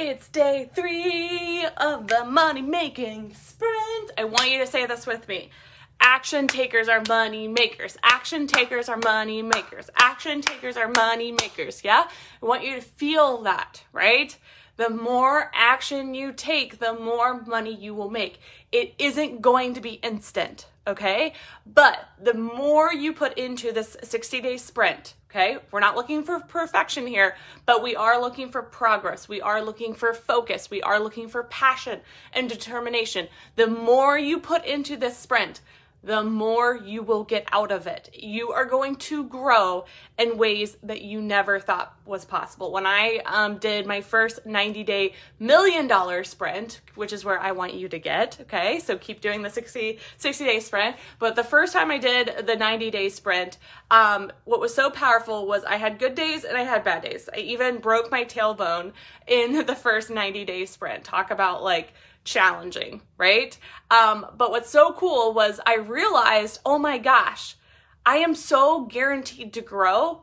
It's 0.00 0.28
day 0.28 0.70
three 0.76 1.66
of 1.76 2.06
the 2.06 2.24
money 2.24 2.62
making 2.62 3.34
sprint. 3.34 4.12
I 4.16 4.22
want 4.30 4.48
you 4.48 4.58
to 4.60 4.66
say 4.68 4.86
this 4.86 5.08
with 5.08 5.26
me. 5.26 5.50
Action 6.00 6.46
takers 6.46 6.86
are 6.86 7.02
money 7.08 7.48
makers. 7.48 7.96
Action 8.04 8.46
takers 8.46 8.88
are 8.88 8.96
money 8.98 9.42
makers. 9.42 9.90
Action 9.96 10.40
takers 10.40 10.76
are 10.76 10.86
money 10.86 11.32
makers. 11.32 11.82
Yeah? 11.82 12.04
I 12.40 12.46
want 12.46 12.62
you 12.62 12.76
to 12.76 12.80
feel 12.80 13.42
that, 13.42 13.82
right? 13.92 14.36
The 14.78 14.88
more 14.88 15.50
action 15.54 16.14
you 16.14 16.32
take, 16.32 16.78
the 16.78 16.94
more 16.94 17.42
money 17.42 17.74
you 17.74 17.94
will 17.94 18.10
make. 18.10 18.38
It 18.70 18.94
isn't 18.96 19.42
going 19.42 19.74
to 19.74 19.80
be 19.80 19.94
instant, 19.94 20.68
okay? 20.86 21.32
But 21.66 22.08
the 22.22 22.34
more 22.34 22.92
you 22.92 23.12
put 23.12 23.36
into 23.36 23.72
this 23.72 23.96
60 24.04 24.40
day 24.40 24.56
sprint, 24.56 25.14
okay? 25.28 25.58
We're 25.72 25.80
not 25.80 25.96
looking 25.96 26.22
for 26.22 26.38
perfection 26.38 27.08
here, 27.08 27.34
but 27.66 27.82
we 27.82 27.96
are 27.96 28.20
looking 28.20 28.52
for 28.52 28.62
progress. 28.62 29.28
We 29.28 29.40
are 29.40 29.60
looking 29.64 29.94
for 29.94 30.14
focus. 30.14 30.70
We 30.70 30.80
are 30.82 31.00
looking 31.00 31.28
for 31.28 31.42
passion 31.42 31.98
and 32.32 32.48
determination. 32.48 33.26
The 33.56 33.66
more 33.66 34.16
you 34.16 34.38
put 34.38 34.64
into 34.64 34.96
this 34.96 35.18
sprint, 35.18 35.60
the 36.02 36.22
more 36.22 36.76
you 36.76 37.02
will 37.02 37.24
get 37.24 37.48
out 37.50 37.72
of 37.72 37.86
it. 37.86 38.10
You 38.14 38.52
are 38.52 38.64
going 38.64 38.96
to 38.96 39.24
grow 39.24 39.84
in 40.16 40.38
ways 40.38 40.76
that 40.84 41.02
you 41.02 41.20
never 41.20 41.58
thought 41.58 41.94
was 42.06 42.24
possible. 42.24 42.72
When 42.72 42.86
I 42.86 43.20
um, 43.26 43.58
did 43.58 43.84
my 43.86 44.00
first 44.00 44.46
90 44.46 44.84
day 44.84 45.14
million 45.38 45.88
dollar 45.88 46.22
sprint, 46.22 46.80
which 46.94 47.12
is 47.12 47.24
where 47.24 47.38
I 47.38 47.52
want 47.52 47.74
you 47.74 47.88
to 47.88 47.98
get, 47.98 48.38
okay? 48.42 48.78
So 48.78 48.96
keep 48.96 49.20
doing 49.20 49.42
the 49.42 49.50
60, 49.50 49.98
60 50.16 50.44
day 50.44 50.60
sprint. 50.60 50.96
But 51.18 51.34
the 51.34 51.44
first 51.44 51.72
time 51.72 51.90
I 51.90 51.98
did 51.98 52.46
the 52.46 52.56
90 52.56 52.90
day 52.90 53.08
sprint, 53.08 53.58
um, 53.90 54.30
what 54.44 54.60
was 54.60 54.74
so 54.74 54.90
powerful 54.90 55.46
was 55.46 55.64
I 55.64 55.76
had 55.76 55.98
good 55.98 56.14
days 56.14 56.44
and 56.44 56.56
I 56.56 56.62
had 56.62 56.84
bad 56.84 57.02
days. 57.02 57.28
I 57.34 57.38
even 57.38 57.78
broke 57.78 58.10
my 58.10 58.24
tailbone 58.24 58.92
in 59.26 59.52
the 59.66 59.74
first 59.74 60.10
90 60.10 60.44
day 60.44 60.64
sprint. 60.64 61.04
Talk 61.04 61.30
about 61.32 61.62
like, 61.62 61.92
challenging, 62.28 63.00
right? 63.16 63.56
Um, 63.90 64.26
but 64.36 64.50
what's 64.50 64.70
so 64.70 64.92
cool 64.92 65.32
was 65.32 65.60
I 65.64 65.76
realized, 65.76 66.60
oh 66.64 66.78
my 66.78 66.98
gosh, 66.98 67.56
I 68.04 68.18
am 68.18 68.34
so 68.34 68.84
guaranteed 68.84 69.52
to 69.54 69.60
grow 69.60 70.22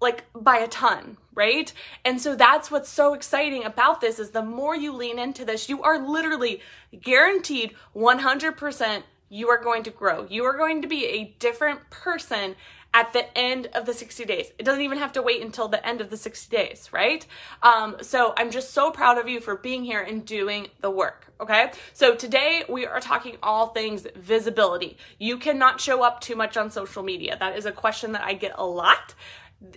like 0.00 0.24
by 0.34 0.58
a 0.58 0.68
ton, 0.68 1.16
right? 1.34 1.72
And 2.04 2.20
so 2.20 2.34
that's 2.34 2.70
what's 2.70 2.90
so 2.90 3.14
exciting 3.14 3.64
about 3.64 4.02
this 4.02 4.18
is 4.18 4.30
the 4.30 4.42
more 4.42 4.76
you 4.76 4.92
lean 4.92 5.18
into 5.18 5.44
this, 5.44 5.68
you 5.70 5.82
are 5.82 5.98
literally 5.98 6.60
guaranteed 7.00 7.74
100% 7.94 9.02
you 9.28 9.48
are 9.48 9.62
going 9.62 9.82
to 9.84 9.90
grow. 9.90 10.26
You 10.28 10.44
are 10.44 10.56
going 10.56 10.82
to 10.82 10.88
be 10.88 11.06
a 11.06 11.34
different 11.38 11.88
person 11.90 12.54
at 12.96 13.12
the 13.12 13.36
end 13.36 13.66
of 13.74 13.84
the 13.84 13.92
60 13.92 14.24
days. 14.24 14.50
It 14.58 14.62
doesn't 14.64 14.80
even 14.80 14.96
have 14.96 15.12
to 15.12 15.22
wait 15.22 15.42
until 15.42 15.68
the 15.68 15.86
end 15.86 16.00
of 16.00 16.08
the 16.08 16.16
60 16.16 16.56
days, 16.56 16.88
right? 16.94 17.26
Um, 17.62 17.96
so 18.00 18.32
I'm 18.38 18.50
just 18.50 18.72
so 18.72 18.90
proud 18.90 19.18
of 19.18 19.28
you 19.28 19.38
for 19.38 19.54
being 19.54 19.84
here 19.84 20.00
and 20.00 20.24
doing 20.24 20.68
the 20.80 20.90
work, 20.90 21.30
okay? 21.38 21.72
So 21.92 22.14
today 22.14 22.64
we 22.70 22.86
are 22.86 22.98
talking 22.98 23.36
all 23.42 23.66
things 23.66 24.06
visibility. 24.16 24.96
You 25.18 25.36
cannot 25.36 25.78
show 25.78 26.02
up 26.02 26.22
too 26.22 26.36
much 26.36 26.56
on 26.56 26.70
social 26.70 27.02
media. 27.02 27.36
That 27.38 27.58
is 27.58 27.66
a 27.66 27.72
question 27.72 28.12
that 28.12 28.22
I 28.22 28.32
get 28.32 28.52
a 28.54 28.64
lot. 28.64 29.14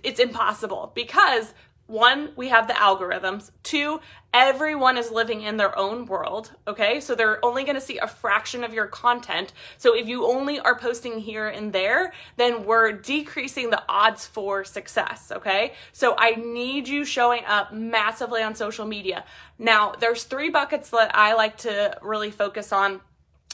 It's 0.02 0.22
impossible 0.22 0.94
because 0.95 1.54
one, 1.90 2.30
we 2.36 2.50
have 2.50 2.68
the 2.68 2.73
algorithms. 2.73 3.50
Two, 3.64 4.00
everyone 4.32 4.95
is 4.95 5.09
living 5.09 5.42
in 5.42 5.58
their 5.58 5.78
own 5.78 6.06
world. 6.06 6.52
Okay. 6.68 7.00
So 7.00 7.16
they're 7.16 7.44
only 7.44 7.64
going 7.64 7.76
to 7.76 7.82
see 7.82 7.98
a 7.98 8.08
fraction 8.08 8.64
of 8.64 8.73
your 8.73 8.86
content. 8.86 9.54
So 9.78 9.95
if 9.95 10.08
you 10.08 10.28
only 10.28 10.60
are 10.60 10.78
posting 10.78 11.20
here 11.20 11.48
and 11.48 11.73
there, 11.73 12.14
then 12.38 12.64
we're 12.64 12.92
decreasing 12.92 13.72
the 13.72 13.82
odds 13.90 14.28
for 14.28 14.64
success. 14.64 15.32
Okay. 15.36 15.73
So 15.92 16.16
I 16.17 16.36
need 16.36 16.88
you 16.88 17.06
showing 17.06 17.44
up 17.45 17.73
massively 17.73 18.44
on 18.44 18.54
social 18.54 18.86
media. 18.86 19.26
Now, 19.58 19.94
there's 20.00 20.26
three 20.26 20.52
buckets 20.52 20.92
that 20.92 21.16
I 21.16 21.34
like 21.34 21.58
to 21.60 21.98
really 22.04 22.30
focus 22.30 22.72
on. 22.72 23.02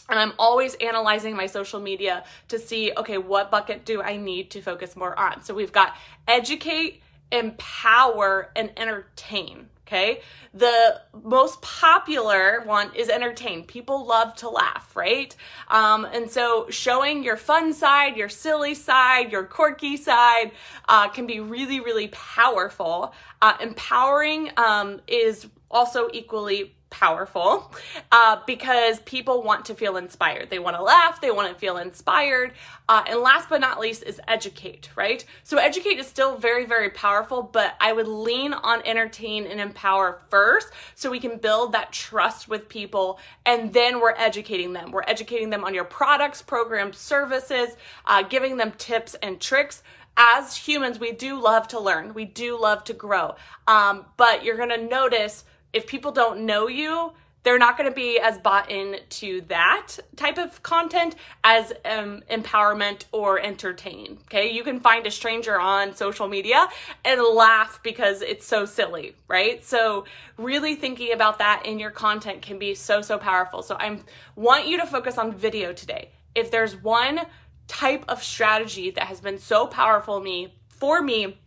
And 0.07 0.19
I'm 0.19 0.33
always 0.37 0.75
analyzing 0.75 1.35
my 1.35 1.47
social 1.47 1.79
media 1.79 2.25
to 2.49 2.59
see, 2.59 2.91
okay, 2.95 3.17
what 3.17 3.49
bucket 3.49 3.85
do 3.85 4.03
I 4.03 4.17
need 4.17 4.51
to 4.51 4.61
focus 4.61 4.95
more 4.95 5.17
on? 5.17 5.41
So 5.41 5.55
we've 5.55 5.71
got 5.71 5.95
educate, 6.27 7.01
empower, 7.31 8.51
and 8.55 8.71
entertain. 8.77 9.69
Okay. 9.87 10.21
The 10.51 10.99
most 11.23 11.61
popular 11.61 12.63
one 12.65 12.89
is 12.95 13.07
entertain. 13.07 13.65
People 13.65 14.05
love 14.07 14.35
to 14.37 14.49
laugh, 14.49 14.95
right? 14.95 15.35
Um, 15.67 16.05
and 16.05 16.29
so 16.29 16.67
showing 16.71 17.23
your 17.23 17.37
fun 17.37 17.71
side, 17.71 18.17
your 18.17 18.29
silly 18.29 18.73
side, 18.73 19.31
your 19.31 19.43
quirky 19.43 19.95
side 19.95 20.53
uh, 20.89 21.09
can 21.09 21.27
be 21.27 21.39
really, 21.39 21.81
really 21.81 22.07
powerful. 22.07 23.13
Uh, 23.43 23.57
empowering 23.61 24.49
um, 24.57 25.01
is 25.07 25.45
also 25.69 26.09
equally 26.13 26.73
powerful 26.95 27.73
uh, 28.13 28.37
because 28.47 28.99
people 29.01 29.43
want 29.43 29.65
to 29.65 29.75
feel 29.75 29.97
inspired. 29.97 30.49
They 30.49 30.59
want 30.59 30.77
to 30.77 30.81
laugh, 30.81 31.19
they 31.19 31.29
want 31.29 31.51
to 31.51 31.59
feel 31.59 31.75
inspired. 31.75 32.53
Uh, 32.87 33.03
and 33.07 33.19
last 33.19 33.49
but 33.49 33.59
not 33.59 33.81
least 33.81 34.03
is 34.03 34.21
educate, 34.29 34.89
right? 34.95 35.25
So, 35.43 35.57
educate 35.57 35.99
is 35.99 36.07
still 36.07 36.37
very, 36.37 36.65
very 36.65 36.89
powerful, 36.89 37.43
but 37.43 37.75
I 37.81 37.91
would 37.91 38.07
lean 38.07 38.53
on 38.53 38.81
entertain 38.85 39.45
and 39.45 39.59
empower 39.59 40.21
first 40.29 40.69
so 40.95 41.11
we 41.11 41.19
can 41.19 41.37
build 41.37 41.73
that 41.73 41.91
trust 41.91 42.47
with 42.47 42.69
people. 42.69 43.19
And 43.45 43.73
then 43.73 43.99
we're 43.99 44.15
educating 44.15 44.71
them. 44.71 44.91
We're 44.91 45.03
educating 45.05 45.49
them 45.49 45.65
on 45.65 45.73
your 45.73 45.83
products, 45.83 46.41
programs, 46.41 46.97
services, 46.97 47.75
uh, 48.05 48.23
giving 48.23 48.55
them 48.55 48.71
tips 48.77 49.15
and 49.15 49.41
tricks 49.41 49.83
as 50.17 50.55
humans, 50.55 50.97
we 50.97 51.11
do 51.11 51.41
love 51.41 51.67
to 51.67 51.77
learn. 51.77 52.13
We 52.13 52.23
do 52.23 52.57
love 52.57 52.85
to 52.85 52.93
grow. 52.93 53.35
Um, 53.67 54.05
but 54.15 54.45
you're 54.45 54.55
going 54.55 54.69
to 54.69 54.81
notice 54.81 55.43
if 55.75 55.85
people 55.85 56.11
don't 56.11 56.45
know 56.45 56.67
you, 56.67 57.11
they're 57.43 57.59
not 57.59 57.77
going 57.77 57.87
to 57.87 57.95
be 57.95 58.17
as 58.17 58.39
bought 58.39 58.71
in 58.71 58.97
to 59.07 59.41
that 59.49 59.97
type 60.15 60.39
of 60.39 60.63
content 60.63 61.15
as 61.43 61.71
um, 61.85 62.23
empowerment 62.29 63.05
or 63.11 63.39
entertain. 63.39 64.17
Okay, 64.23 64.51
you 64.51 64.63
can 64.63 64.79
find 64.79 65.05
a 65.05 65.11
stranger 65.11 65.59
on 65.59 65.95
social 65.95 66.27
media 66.27 66.67
and 67.03 67.21
laugh 67.21 67.81
because 67.83 68.23
it's 68.23 68.47
so 68.47 68.65
silly, 68.65 69.15
right? 69.27 69.63
So 69.63 70.05
really 70.37 70.75
thinking 70.75 71.13
about 71.13 71.37
that 71.37 71.67
in 71.67 71.77
your 71.77 71.91
content 71.91 72.41
can 72.41 72.57
be 72.57 72.73
so 72.73 73.01
so 73.01 73.19
powerful. 73.19 73.61
So 73.61 73.75
I 73.79 73.99
want 74.35 74.67
you 74.67 74.79
to 74.79 74.87
focus 74.87 75.19
on 75.19 75.31
video 75.31 75.71
today. 75.71 76.09
If 76.33 76.49
there's 76.49 76.75
one 76.75 77.21
type 77.67 78.05
of 78.07 78.23
strategy 78.23 78.89
that 78.91 79.03
has 79.03 79.19
been 79.21 79.37
so 79.37 79.67
powerful 79.67 80.19
me 80.19 80.55
for 80.67 81.01
me 81.01 81.37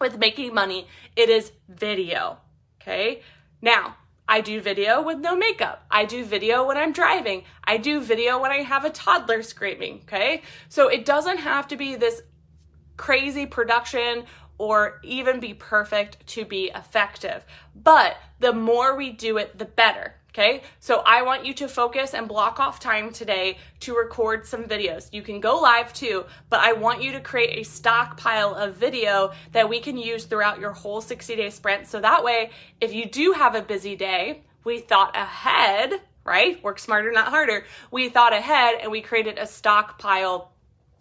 with 0.00 0.18
making 0.18 0.54
money, 0.54 0.88
it 1.14 1.28
is 1.28 1.52
video. 1.68 2.38
Okay, 2.80 3.22
now, 3.62 3.96
I 4.28 4.40
do 4.40 4.60
video 4.60 5.02
with 5.02 5.18
no 5.18 5.36
makeup. 5.36 5.84
I 5.90 6.04
do 6.04 6.24
video 6.24 6.66
when 6.66 6.76
I'm 6.76 6.92
driving. 6.92 7.44
I 7.62 7.76
do 7.76 8.00
video 8.00 8.40
when 8.40 8.50
I 8.50 8.62
have 8.62 8.84
a 8.84 8.90
toddler 8.90 9.42
screaming, 9.42 10.00
okay? 10.02 10.42
So 10.68 10.88
it 10.88 11.04
doesn't 11.04 11.38
have 11.38 11.68
to 11.68 11.76
be 11.76 11.94
this 11.94 12.22
crazy 12.96 13.46
production 13.46 14.24
or 14.58 15.00
even 15.02 15.40
be 15.40 15.54
perfect 15.54 16.26
to 16.28 16.44
be 16.44 16.70
effective. 16.74 17.44
But 17.74 18.16
the 18.40 18.52
more 18.52 18.96
we 18.96 19.12
do 19.12 19.36
it, 19.38 19.58
the 19.58 19.64
better. 19.64 20.14
Okay, 20.36 20.64
so 20.80 21.02
I 21.06 21.22
want 21.22 21.46
you 21.46 21.54
to 21.54 21.66
focus 21.66 22.12
and 22.12 22.28
block 22.28 22.60
off 22.60 22.78
time 22.78 23.10
today 23.10 23.56
to 23.80 23.96
record 23.96 24.44
some 24.44 24.64
videos. 24.64 25.08
You 25.10 25.22
can 25.22 25.40
go 25.40 25.58
live 25.58 25.94
too, 25.94 26.26
but 26.50 26.60
I 26.60 26.74
want 26.74 27.02
you 27.02 27.12
to 27.12 27.20
create 27.20 27.58
a 27.58 27.64
stockpile 27.64 28.54
of 28.54 28.76
video 28.76 29.32
that 29.52 29.66
we 29.66 29.80
can 29.80 29.96
use 29.96 30.26
throughout 30.26 30.60
your 30.60 30.72
whole 30.72 31.00
60 31.00 31.36
day 31.36 31.48
sprint. 31.48 31.86
So 31.86 32.02
that 32.02 32.22
way, 32.22 32.50
if 32.82 32.92
you 32.92 33.06
do 33.06 33.32
have 33.32 33.54
a 33.54 33.62
busy 33.62 33.96
day, 33.96 34.42
we 34.62 34.80
thought 34.80 35.16
ahead, 35.16 36.02
right? 36.22 36.62
Work 36.62 36.80
smarter, 36.80 37.10
not 37.12 37.28
harder. 37.28 37.64
We 37.90 38.10
thought 38.10 38.34
ahead 38.34 38.80
and 38.82 38.92
we 38.92 39.00
created 39.00 39.38
a 39.38 39.46
stockpile 39.46 40.52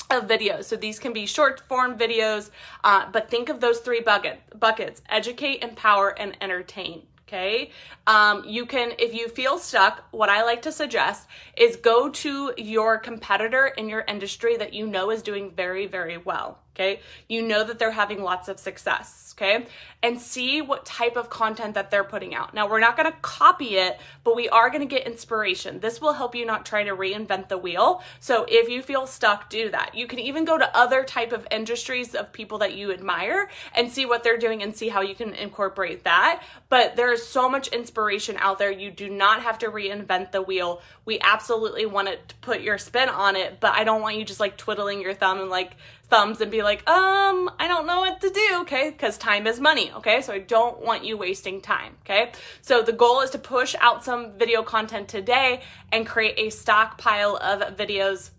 of 0.09 0.27
videos. 0.27 0.65
So 0.65 0.75
these 0.75 0.99
can 0.99 1.13
be 1.13 1.25
short 1.25 1.61
form 1.61 1.97
videos, 1.97 2.51
uh, 2.83 3.09
but 3.11 3.29
think 3.29 3.49
of 3.49 3.59
those 3.59 3.79
three 3.79 4.01
bucket, 4.01 4.39
buckets 4.59 5.01
educate, 5.09 5.63
empower, 5.63 6.09
and 6.09 6.37
entertain 6.41 7.03
okay? 7.27 7.71
Um, 8.05 8.43
you 8.45 8.67
can, 8.67 8.93
if 8.99 9.13
you 9.13 9.27
feel 9.27 9.57
stuck, 9.57 10.03
what 10.11 10.29
I 10.29 10.43
like 10.43 10.61
to 10.63 10.71
suggest 10.71 11.27
is 11.57 11.75
go 11.75 12.09
to 12.09 12.53
your 12.55 12.99
competitor 12.99 13.65
in 13.65 13.89
your 13.89 14.01
industry 14.07 14.57
that 14.57 14.73
you 14.73 14.85
know 14.85 15.09
is 15.09 15.23
doing 15.23 15.51
very, 15.51 15.87
very 15.87 16.17
well 16.17 16.59
okay? 16.75 16.99
You 17.27 17.41
know 17.41 17.63
that 17.63 17.79
they're 17.79 17.91
having 17.91 18.21
lots 18.21 18.47
of 18.47 18.59
success, 18.59 19.33
okay? 19.37 19.65
And 20.03 20.19
see 20.19 20.61
what 20.61 20.85
type 20.85 21.15
of 21.15 21.29
content 21.29 21.73
that 21.73 21.89
they're 21.89 22.03
putting 22.03 22.35
out. 22.35 22.53
Now, 22.53 22.69
we're 22.69 22.79
not 22.79 22.97
gonna 22.97 23.15
copy 23.21 23.77
it, 23.77 23.99
but 24.23 24.35
we 24.35 24.49
are 24.49 24.69
gonna 24.69 24.85
get 24.85 25.07
inspiration. 25.07 25.79
This 25.79 26.01
will 26.01 26.13
help 26.13 26.35
you 26.35 26.45
not 26.45 26.65
try 26.65 26.83
to 26.83 26.95
reinvent 26.95 27.47
the 27.47 27.57
wheel. 27.57 28.03
So 28.19 28.45
if 28.47 28.69
you 28.69 28.81
feel 28.81 29.07
stuck, 29.07 29.49
do 29.49 29.71
that. 29.71 29.95
You 29.95 30.05
can 30.05 30.19
even 30.19 30.45
go 30.45 30.57
to 30.57 30.77
other 30.77 31.03
type 31.03 31.31
of 31.31 31.47
industries 31.49 32.13
of 32.13 32.33
people 32.33 32.57
that 32.59 32.75
you 32.75 32.91
admire 32.91 33.49
and 33.73 33.91
see 33.91 34.05
what 34.05 34.23
they're 34.23 34.37
doing 34.37 34.61
and 34.61 34.75
see 34.75 34.89
how 34.89 35.01
you 35.01 35.15
can 35.15 35.33
incorporate 35.33 36.03
that. 36.03 36.43
But 36.69 36.95
there 36.95 37.11
is 37.11 37.25
so 37.25 37.49
much 37.49 37.69
inspiration 37.69 38.35
out 38.37 38.59
there. 38.59 38.71
You 38.71 38.91
do 38.91 39.09
not 39.09 39.41
have 39.41 39.57
to 39.59 39.67
reinvent 39.67 40.31
the 40.31 40.41
wheel. 40.41 40.81
We 41.05 41.19
absolutely 41.21 41.85
want 41.85 42.07
to 42.09 42.35
put 42.41 42.61
your 42.61 42.77
spin 42.77 43.09
on 43.09 43.35
it, 43.35 43.59
but 43.59 43.73
I 43.73 43.83
don't 43.83 44.01
want 44.01 44.17
you 44.17 44.25
just 44.25 44.39
like 44.39 44.57
twiddling 44.57 45.01
your 45.01 45.13
thumb 45.13 45.39
and 45.39 45.49
like 45.49 45.77
thumbs 46.05 46.41
and 46.41 46.51
be 46.51 46.63
like, 46.63 46.87
um, 46.89 47.49
I 47.59 47.67
don't 47.67 47.85
know 47.85 47.99
what 47.99 48.21
to 48.21 48.29
do, 48.29 48.57
okay? 48.61 48.89
Because 48.91 49.17
time 49.17 49.47
is 49.47 49.59
money, 49.59 49.91
okay? 49.93 50.21
So 50.21 50.33
I 50.33 50.39
don't 50.39 50.81
want 50.81 51.03
you 51.03 51.17
wasting 51.17 51.61
time, 51.61 51.97
okay? 52.01 52.31
So 52.61 52.81
the 52.81 52.93
goal 52.93 53.21
is 53.21 53.31
to 53.31 53.37
push 53.37 53.75
out 53.79 54.03
some 54.03 54.37
video 54.37 54.63
content 54.63 55.07
today 55.07 55.61
and 55.91 56.05
create 56.05 56.35
a 56.37 56.49
stockpile 56.49 57.37
of 57.37 57.75
videos 57.75 58.31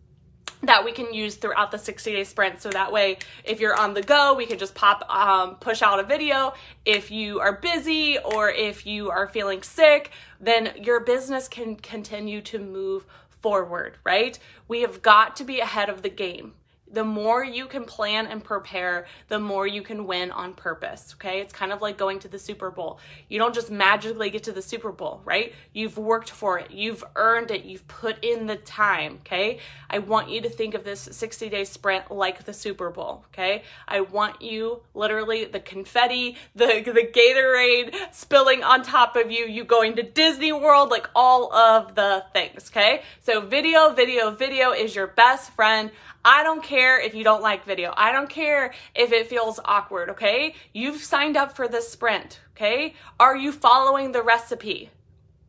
that 0.63 0.85
we 0.85 0.93
can 0.93 1.13
use 1.13 1.37
throughout 1.37 1.71
the 1.71 1.79
60 1.79 2.13
day 2.13 2.25
sprint. 2.25 2.63
So 2.63 2.71
that 2.71 2.93
way, 2.93 3.19
if 3.45 3.61
you're 3.61 3.79
on 3.79 3.95
the 3.95 4.03
go, 4.03 4.35
we 4.35 4.47
can 4.47 4.59
just 4.59 4.75
pop, 4.75 5.05
um, 5.11 5.57
push 5.57 5.83
out 5.83 6.01
a 6.01 6.03
video. 6.03 6.55
If 6.85 7.11
you 7.11 7.41
are 7.41 7.53
busy 7.53 8.19
or 8.19 8.51
if 8.51 8.87
you 8.87 9.11
are 9.11 9.29
feeling 9.29 9.63
sick, 9.63 10.11
then 10.41 10.73
your 10.83 11.01
business 11.01 11.47
can 11.47 11.77
continue 11.77 12.41
to 12.43 12.59
move 12.59 13.05
forward, 13.43 13.99
right? 14.03 14.39
We 14.67 14.81
have 14.81 15.03
got 15.03 15.37
to 15.37 15.45
be 15.45 15.61
ahead 15.61 15.89
of 15.89 16.03
the 16.03 16.09
game 16.09 16.55
the 16.97 17.05
more 17.05 17.45
you 17.45 17.67
can 17.67 17.85
plan 17.85 18.27
and 18.27 18.43
prepare, 18.43 19.07
the 19.29 19.39
more 19.39 19.67
you 19.67 19.83
can 19.83 20.07
win 20.07 20.31
on 20.31 20.55
purpose. 20.55 21.15
Okay. 21.17 21.41
It's 21.43 21.53
kind 21.53 21.71
of 21.71 21.83
like 21.83 21.99
going 21.99 22.19
to 22.21 22.29
the 22.29 22.39
Super 22.39 22.71
Bowl. 22.71 22.99
You 23.29 23.39
don't 23.39 23.55
just 23.55 23.71
magically 23.71 24.31
get 24.31 24.45
to 24.45 24.53
the 24.53 24.63
Super 24.63 24.91
Bowl, 24.91 25.21
right? 25.27 25.53
You've 25.75 25.99
worked 25.99 26.31
for 26.31 26.59
it, 26.59 26.71
you've 26.71 27.05
earned 27.15 27.51
it, 27.51 27.65
you've 27.65 27.87
put 27.87 28.25
in 28.25 28.47
the 28.47 28.57
time. 28.57 29.19
Okay. 29.27 29.59
I 29.91 29.99
want 29.99 30.31
you 30.31 30.41
to 30.41 30.49
think 30.49 30.73
of 30.73 30.85
this 30.85 31.01
60 31.13 31.51
day 31.51 31.65
sprint 31.65 32.11
like 32.11 32.45
the 32.45 32.55
Super 32.55 32.89
Bowl. 32.89 33.27
Okay. 33.31 33.65
I 33.87 34.01
want 34.01 34.41
you 34.41 34.81
literally 34.95 35.45
the 35.45 35.61
confetti, 35.61 36.39
the, 36.55 36.83
the 36.83 37.07
Gatorade 37.13 37.95
spilling 38.11 38.65
on 38.65 38.83
top 38.83 39.17
of 39.17 39.31
you, 39.31 39.45
you 39.45 39.65
going 39.65 39.97
to 39.97 40.03
Disney 40.03 40.53
World, 40.53 40.89
like 40.89 41.11
all 41.15 41.53
of 41.53 41.95
the 41.95 42.25
things. 42.33 42.71
Okay. 42.71 43.03
So, 43.21 43.43
video, 43.43 43.93
video, 43.93 44.31
video 44.31 44.73
is 44.73 44.95
your 44.95 45.09
best 45.09 45.51
friend. 45.53 45.91
I 46.27 46.43
don't 46.43 46.61
care 46.61 46.99
if 46.99 47.15
you 47.15 47.23
don't 47.23 47.41
like 47.41 47.65
video. 47.65 47.95
I 47.97 48.11
don't 48.11 48.29
care 48.29 48.75
if 48.97 49.13
it 49.13 49.29
feels 49.29 49.61
awkward, 49.65 50.11
okay? 50.11 50.57
You've 50.73 51.01
signed 51.01 51.37
up 51.37 51.55
for 51.55 51.69
this 51.69 51.89
sprint, 51.89 52.41
okay? 52.57 52.95
Are 53.21 53.37
you 53.37 53.53
following 53.53 54.11
the 54.11 54.25
recipe? 54.25 54.91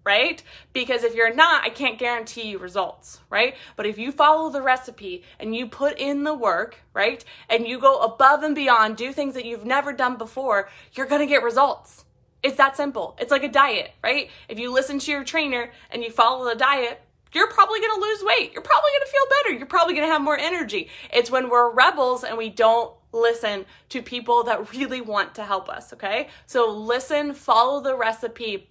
Right? 0.06 0.42
Because 0.74 1.04
if 1.04 1.16
you're 1.16 1.34
not, 1.34 1.64
I 1.64 1.70
can't 1.70 1.98
guarantee 1.98 2.50
you 2.50 2.60
results, 2.60 3.22
right? 3.32 3.56
But 3.76 3.88
if 3.88 3.98
you 3.98 4.12
follow 4.12 4.52
the 4.52 4.62
recipe 4.62 5.24
and 5.40 5.56
you 5.56 5.66
put 5.66 5.98
in 5.98 6.24
the 6.24 6.36
work, 6.36 6.78
right? 6.94 7.26
And 7.50 7.68
you 7.68 7.80
go 7.80 8.00
above 8.02 8.44
and 8.44 8.54
beyond, 8.54 8.98
do 8.98 9.12
things 9.12 9.34
that 9.34 9.46
you've 9.46 9.66
never 9.66 9.92
done 9.92 10.16
before, 10.16 10.70
you're 10.94 11.08
gonna 11.08 11.26
get 11.26 11.42
results. 11.42 12.06
It's 12.44 12.58
that 12.58 12.78
simple. 12.78 13.18
It's 13.20 13.32
like 13.32 13.44
a 13.44 13.50
diet, 13.50 13.92
right? 14.04 14.30
If 14.48 14.60
you 14.60 14.72
listen 14.72 15.00
to 15.00 15.12
your 15.12 15.24
trainer 15.24 15.72
and 15.90 16.04
you 16.04 16.12
follow 16.12 16.48
the 16.48 16.56
diet, 16.56 17.02
you're 17.38 17.48
probably 17.48 17.80
going 17.80 17.94
to 17.94 18.02
lose 18.02 18.24
weight. 18.24 18.52
You're 18.52 18.64
probably 18.64 18.90
going 18.92 19.06
to 19.06 19.12
feel 19.12 19.26
better. 19.30 19.58
You're 19.58 19.68
probably 19.68 19.94
going 19.94 20.08
to 20.08 20.12
have 20.12 20.24
more 20.24 20.38
energy. 20.38 20.90
It's 21.14 21.30
when 21.30 21.50
we're 21.50 21.72
rebels 21.72 22.24
and 22.24 22.36
we 22.36 22.50
don't 22.50 22.92
listen 23.12 23.66
to 23.90 24.02
people 24.02 24.44
that 24.46 24.74
really 24.74 25.02
want 25.02 25.36
to 25.36 25.44
help 25.44 25.70
us, 25.70 25.94
okay? 25.94 26.30
So 26.48 26.72
listen, 26.72 27.36
follow 27.36 27.80
the 27.80 27.96
recipe, 27.96 28.70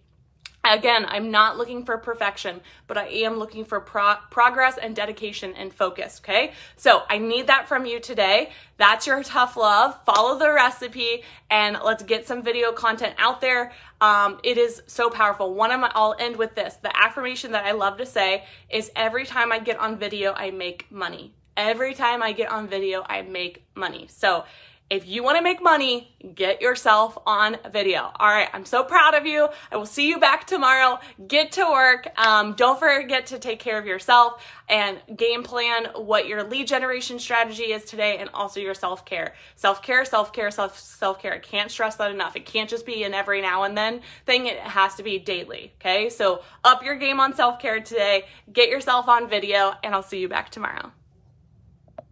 Again, 0.69 1.07
I'm 1.09 1.31
not 1.31 1.57
looking 1.57 1.85
for 1.85 1.97
perfection, 1.97 2.61
but 2.89 2.99
I 2.99 3.07
am 3.07 3.37
looking 3.37 3.65
for 3.65 3.79
pro- 3.79 4.17
progress 4.31 4.79
and 4.79 4.97
dedication 4.97 5.55
and 5.55 5.73
focus, 5.73 6.21
okay? 6.25 6.53
So 6.77 7.05
I 7.09 7.19
need 7.19 7.47
that 7.47 7.69
from 7.69 7.87
you 7.87 8.01
today. 8.01 8.51
That's 8.77 9.07
your 9.07 9.23
tough 9.23 9.57
love. 9.57 9.97
Follow 10.05 10.39
the 10.39 10.53
recipe 10.53 11.23
and 11.51 11.79
let's 11.85 12.03
get 12.03 12.27
some 12.27 12.43
video 12.43 12.73
content 12.73 13.15
out 13.19 13.41
there. 13.41 13.73
Um, 14.01 14.41
it 14.43 14.59
is 14.59 14.83
so 14.87 15.09
powerful. 15.09 15.55
One 15.55 15.71
of 15.71 15.81
my, 15.81 15.93
I'll 15.95 16.17
end 16.19 16.37
with 16.37 16.57
this. 16.57 16.75
The 16.75 16.95
affirmation 16.97 17.53
that 17.53 17.65
I 17.65 17.73
love 17.73 17.99
to 17.99 18.07
say 18.07 18.45
is 18.69 18.91
every 18.97 19.25
time 19.25 19.53
I 19.53 19.61
get 19.61 19.79
on 19.79 19.99
video, 19.99 20.35
I 20.35 20.51
make 20.51 20.91
money. 20.91 21.33
Every 21.57 21.95
time 21.95 22.23
I 22.23 22.33
get 22.33 22.51
on 22.51 22.69
video, 22.69 23.05
I 23.09 23.23
make 23.23 23.65
money. 23.75 24.07
So 24.11 24.45
if 24.89 25.07
you 25.07 25.25
want 25.25 25.37
to 25.37 25.43
make 25.43 25.61
money, 25.61 26.17
get 26.35 26.61
yourself 26.61 27.19
on 27.27 27.57
video. 27.73 28.13
All 28.21 28.29
right, 28.29 28.49
I'm 28.53 28.65
so 28.65 28.85
proud 28.85 29.15
of 29.15 29.27
you. 29.27 29.49
I 29.73 29.77
will 29.77 29.87
see 29.87 30.09
you 30.09 30.21
back 30.21 30.47
tomorrow. 30.47 31.01
Get 31.27 31.53
to 31.53 31.65
work. 31.65 32.09
Um, 32.17 32.53
don't 32.53 32.79
forget 32.79 33.27
to 33.27 33.39
take 33.41 33.59
care 33.59 33.79
of 33.79 33.87
yourself 33.87 34.41
and 34.69 35.01
game 35.17 35.43
plan 35.43 35.87
what 35.97 36.29
your 36.29 36.45
lead 36.45 36.69
generation 36.69 37.19
strategy 37.19 37.73
is 37.73 37.85
today 37.85 38.19
and 38.19 38.31
also 38.33 38.61
your 38.61 38.75
self 38.75 39.05
care. 39.05 39.35
Self 39.57 39.83
care, 39.83 40.05
self 40.05 40.33
care, 40.33 40.53
self 40.53 40.79
self 40.79 41.21
care. 41.21 41.35
I 41.35 41.39
can't 41.39 41.71
stress 41.71 41.97
that 41.97 42.13
enough. 42.13 42.37
It 42.37 42.47
can't 42.47 42.71
just 42.71 42.87
be 42.87 43.03
an 43.03 43.13
every 43.13 43.43
now 43.43 43.65
and 43.65 43.77
then 43.77 44.03
thing. 44.25 44.47
It 44.47 44.59
has 44.59 44.95
to 44.97 45.03
be 45.03 45.19
daily. 45.19 45.73
Okay, 45.81 46.09
so 46.11 46.43
up 46.63 46.85
your 46.85 46.95
game 46.95 47.19
on 47.19 47.35
self 47.35 47.59
care 47.59 47.81
today. 47.81 48.27
Get 48.53 48.69
yourself 48.69 49.09
on 49.09 49.29
video, 49.29 49.75
and 49.83 49.95
I'll 49.95 50.03
see 50.03 50.21
you 50.21 50.29
back 50.29 50.51
tomorrow. 50.51 50.93